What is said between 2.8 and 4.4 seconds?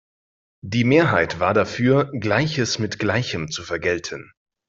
Gleichem zu vergelten.